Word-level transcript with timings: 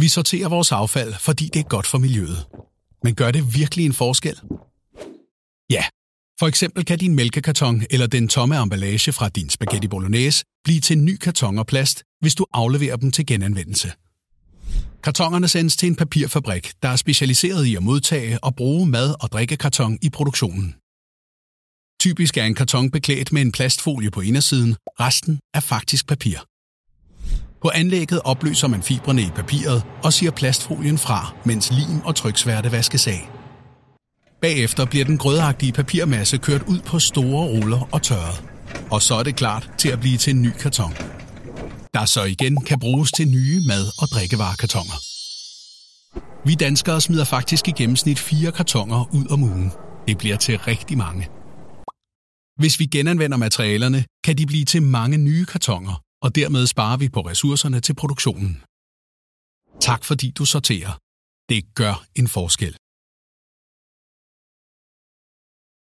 Vi 0.00 0.08
sorterer 0.08 0.48
vores 0.48 0.72
affald, 0.72 1.14
fordi 1.14 1.50
det 1.54 1.60
er 1.60 1.68
godt 1.68 1.86
for 1.86 1.98
miljøet. 1.98 2.46
Men 3.02 3.14
gør 3.14 3.30
det 3.30 3.54
virkelig 3.54 3.86
en 3.86 3.92
forskel? 3.92 4.40
Ja, 5.70 5.84
for 6.38 6.46
eksempel 6.46 6.84
kan 6.84 6.98
din 6.98 7.14
mælkekarton 7.14 7.82
eller 7.90 8.06
den 8.06 8.28
tomme 8.28 8.62
emballage 8.62 9.12
fra 9.12 9.28
din 9.28 9.50
spaghetti 9.50 9.88
bolognese 9.88 10.44
blive 10.64 10.80
til 10.80 10.98
ny 10.98 11.16
karton 11.16 11.58
og 11.58 11.66
plast, 11.66 12.02
hvis 12.20 12.34
du 12.34 12.46
afleverer 12.52 12.96
dem 12.96 13.12
til 13.12 13.26
genanvendelse. 13.26 13.92
Kartongerne 15.02 15.48
sendes 15.48 15.76
til 15.76 15.86
en 15.86 15.96
papirfabrik, 15.96 16.72
der 16.82 16.88
er 16.88 16.96
specialiseret 16.96 17.66
i 17.66 17.76
at 17.76 17.82
modtage 17.82 18.44
og 18.44 18.56
bruge 18.56 18.86
mad- 18.86 19.14
og 19.22 19.32
drikkekarton 19.32 19.98
i 20.02 20.10
produktionen. 20.10 20.74
Typisk 22.00 22.36
er 22.36 22.44
en 22.44 22.54
karton 22.54 22.90
beklædt 22.90 23.32
med 23.32 23.42
en 23.42 23.52
plastfolie 23.52 24.10
på 24.10 24.20
indersiden, 24.20 24.76
resten 25.00 25.40
er 25.54 25.60
faktisk 25.60 26.06
papir. 26.06 26.38
På 27.62 27.70
anlægget 27.74 28.20
opløser 28.24 28.68
man 28.68 28.82
fibrene 28.82 29.22
i 29.22 29.30
papiret 29.36 29.82
og 30.02 30.12
siger 30.12 30.30
plastfolien 30.30 30.98
fra, 30.98 31.34
mens 31.44 31.70
lim 31.70 32.00
og 32.04 32.14
tryksværte 32.14 32.72
vaskes 32.72 33.06
af. 33.06 33.30
Bagefter 34.40 34.84
bliver 34.84 35.04
den 35.04 35.18
grødagtige 35.18 35.72
papirmasse 35.72 36.38
kørt 36.38 36.62
ud 36.62 36.80
på 36.80 36.98
store 36.98 37.46
ruller 37.46 37.88
og 37.92 38.02
tørret. 38.02 38.44
Og 38.90 39.02
så 39.02 39.14
er 39.14 39.22
det 39.22 39.36
klart 39.36 39.70
til 39.78 39.88
at 39.88 40.00
blive 40.00 40.16
til 40.16 40.34
en 40.34 40.42
ny 40.42 40.50
karton. 40.50 40.92
Der 41.94 42.04
så 42.04 42.24
igen 42.24 42.60
kan 42.60 42.78
bruges 42.78 43.12
til 43.12 43.28
nye 43.28 43.60
mad- 43.66 43.92
og 44.02 44.08
drikkevarekartoner. 44.08 44.98
Vi 46.46 46.54
danskere 46.54 47.00
smider 47.00 47.24
faktisk 47.24 47.68
i 47.68 47.70
gennemsnit 47.70 48.18
fire 48.18 48.52
kartoner 48.52 49.14
ud 49.14 49.26
om 49.30 49.42
ugen. 49.42 49.72
Det 50.08 50.18
bliver 50.18 50.36
til 50.36 50.58
rigtig 50.58 50.98
mange. 50.98 51.28
Hvis 52.58 52.80
vi 52.80 52.86
genanvender 52.86 53.36
materialerne, 53.36 54.04
kan 54.24 54.38
de 54.38 54.46
blive 54.46 54.64
til 54.64 54.82
mange 54.82 55.18
nye 55.18 55.44
kartoner, 55.44 56.02
og 56.26 56.34
dermed 56.34 56.66
sparer 56.66 56.96
vi 56.96 57.08
på 57.08 57.20
ressourcerne 57.20 57.80
til 57.80 57.94
produktionen. 57.94 58.52
Tak 59.80 60.04
fordi 60.04 60.30
du 60.38 60.44
sorterer. 60.44 60.92
Det 61.48 61.60
gør 61.74 61.94
en 62.14 62.28
forskel. 62.28 62.76